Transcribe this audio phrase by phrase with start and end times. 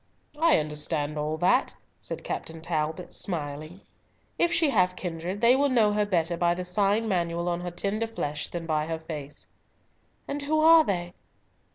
[0.39, 3.81] "I understand all that," said Captain Talbot, smiling.
[4.39, 7.69] "If she have kindred, they will know her better by the sign manual on her
[7.69, 9.45] tender flesh than by her face."
[10.27, 11.13] "And who are they?"